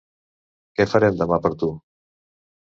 [0.79, 1.71] Què farem demà per tu?